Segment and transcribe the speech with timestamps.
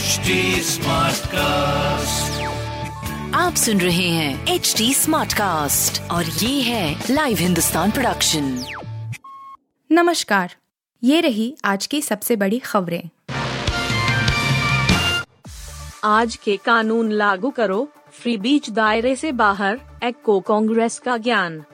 [0.00, 0.40] HD
[1.26, 2.42] cast
[3.34, 8.64] आप सुन रहे हैं एच डी स्मार्ट कास्ट और ये है लाइव हिंदुस्तान प्रोडक्शन
[9.92, 10.54] नमस्कार।
[11.04, 13.02] ये रही आज की सबसे बड़ी खबरें।
[16.04, 21.64] आज के कानून लागू करो फ्री बीच दायरे से बाहर एक्को कांग्रेस का ज्ञान।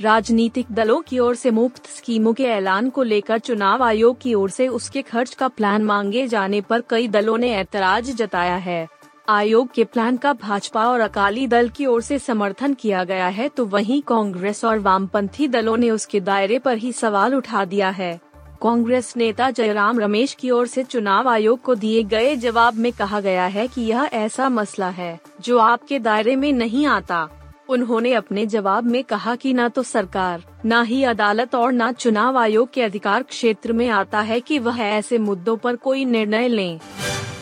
[0.00, 4.50] राजनीतिक दलों की ओर से मुफ़्त स्कीमों के ऐलान को लेकर चुनाव आयोग की ओर
[4.50, 8.86] से उसके खर्च का प्लान मांगे जाने पर कई दलों ने ऐतराज जताया है।
[9.28, 13.48] आयोग के प्लान का भाजपा और अकाली दल की ओर से समर्थन किया गया है
[13.48, 18.20] तो वहीं कांग्रेस और वामपंथी दलों ने उसके दायरे पर ही सवाल उठा दिया है।
[18.62, 23.20] कांग्रेस नेता जयराम रमेश की ओर से चुनाव आयोग को दिए गए जवाब में कहा
[23.20, 27.28] गया है कि यह ऐसा मसला है, जो आपके दायरे में नहीं आता।
[27.68, 32.38] उन्होंने अपने जवाब में कहा कि न तो सरकार, न ही अदालत और न चुनाव
[32.38, 36.80] आयोग के अधिकार क्षेत्र में आता है कि वह ऐसे मुद्दों पर कोई निर्णय लें।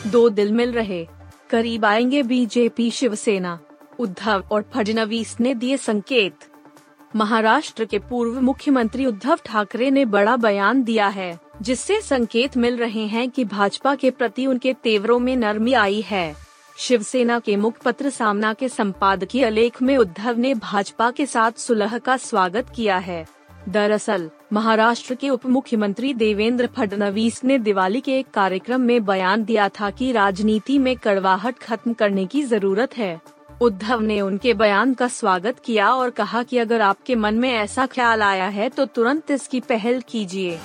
[0.06, 1.06] दो दिल मिल रहे।
[1.50, 3.60] करीब आएँगे बीजेपी, शिवसेना,
[3.98, 6.34] उद्धव और फडणवीस ने दिए संकेत।
[7.16, 13.06] महाराष्ट्र के पूर्व मुख्यमंत्री उद्धव ठाकरे ने बड़ा बयान दिया है, जिससे संकेत मिल रहे
[13.06, 16.43] हैं कि भाजपा के प्रति उनके तेवरों में नरमी आई है।
[16.76, 22.16] शिवसेना के मुखपत्र सामना के संपादकीय लेख में उद्धव ने भाजपा के साथ सुलह का
[22.16, 23.26] स्वागत किया है।
[23.68, 29.68] दरअसल, महाराष्ट्र के उप मुख्यमंत्री देवेंद्र फडणवीस ने दिवाली के एक कार्यक्रम में बयान दिया
[29.68, 33.20] था कि राजनीति में कड़वाहट खत्म करने की ज़रूरत है।
[33.60, 37.86] उद्धव ने उनके बयान का स्वागत किया और कहा कि अगर आपके मन में ऐसा
[37.86, 40.58] ख्याल आया है तो तुरंत इसकी पहल कीजिए।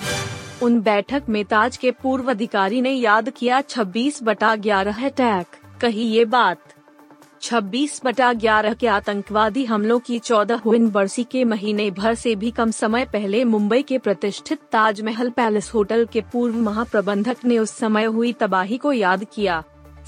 [0.63, 5.45] उन बैठक में ताज के पूर्व अधिकारी ने याद किया 26 बटा ग्यारह अटैक
[5.81, 6.75] कही ये बात।
[7.41, 12.71] 26 बटा ग्यारह के आतंकवादी हमलों की चौदह बरसी के महीने भर से भी कम
[12.71, 18.33] समय पहले मुंबई के प्रतिष्ठित ताजमहल पैलेस होटल के पूर्व महाप्रबंधक ने उस समय हुई
[18.33, 19.63] तबाही को याद किया।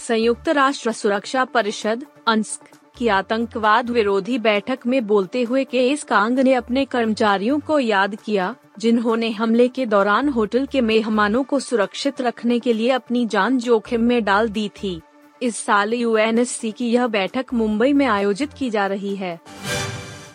[0.07, 2.61] संयुक्त राष्ट्र सुरक्षा परिषद, अंस्क,
[2.97, 8.15] की आतंकवाद विरोधी बैठक में बोलते हुए के इस कांग ने अपने कर्मचारियों को याद
[8.15, 13.57] किया, जिन्होंने हमले के दौरान होटल के मेहमानों को सुरक्षित रखने के लिए अपनी जान
[13.57, 15.01] जोखिम में डाल दी थी।
[15.41, 19.39] इस साल यूएनएससी की यह बैठक मुंबई में आयोजित की जा रही है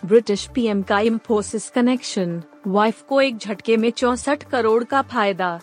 [0.05, 5.59] ब्रिटिश पीएम का इम्फोसिस कनेक्शन वाइफ को एक झटके में चौसठ करोड़ का फ़ायदा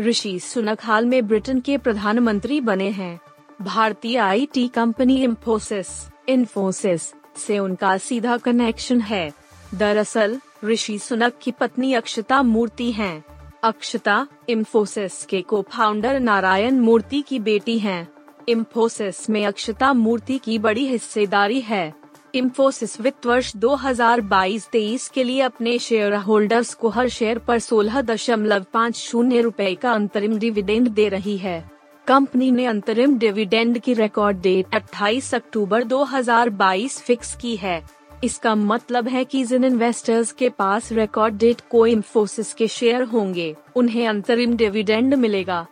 [0.00, 3.20] ऋषि सुनक हाल में ब्रिटेन के प्रधानमंत्री बने हैं
[3.62, 9.32] भारतीय आईटी कंपनी इम्फोसिस इन्फोसिस से उनका सीधा कनेक्शन है
[9.74, 13.24] दरअसल, ऋषि सुनक की पत्नी अक्षता मूर्ति हैं।
[13.62, 18.15] अक्षता इम्फोसिस के को फाउंडर नारायण मूर्ति की बेटी हैं।
[18.48, 21.94] इम्फोसिस में अक्षता मूर्ति की बड़ी हिस्सेदारी है।
[22.34, 28.66] इम्फोसिस वित्त वर्ष 2022-23 के लिए अपने शेयर होल्डर्स को हर शेयर पर सोलह दशमलव
[28.72, 31.70] पाँच शून्य रूपए का अंतरिम डिविडेंड दे रही है।
[32.06, 37.82] कंपनी ने अंतरिम डिविडेंड की रिकॉर्ड डेट 28 अक्टूबर 2022 फिक्स की है।
[38.24, 43.54] इसका मतलब है कि जिन इन्वेस्टर्स के पास रिकॉर्ड डेट को इन्फोसिस के शेयर होंगे,
[43.76, 45.66] उन्हें अंतरिम डिविडेंड मिलेगा।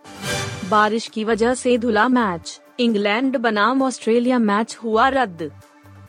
[0.70, 5.50] बारिश की वजह से धुला मैच इंग्लैंड बनाम ऑस्ट्रेलिया मैच हुआ रद्द।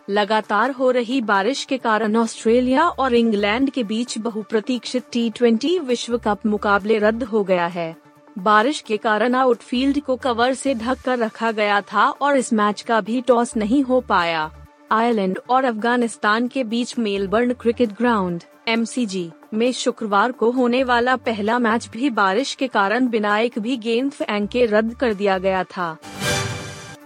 [0.10, 6.18] लगातार हो रही बारिश के कारण ऑस्ट्रेलिया और इंग्लैंड के बीच बहुप्रतीक्षित टी ट्वेंटी विश्व
[6.18, 7.96] कप मुकाबले रद्द हो गया है।
[8.38, 12.82] बारिश के कारण आउटफील्ड को कवर से ढक कर रखा गया था और इस मैच
[12.82, 14.50] का भी टॉस नहीं हो पाया।
[14.92, 21.60] आयरलैंड और अफ़गानिस्तान के बीच मेलबर्न क्रिकेट ग्राउंड एमसीजी में शुक्रवार को होने वाला पहला
[21.60, 25.64] मैच भी बारिश के कारण बिना एक भी गेंद फेंक के रद्द कर दिया गया
[25.64, 25.98] था।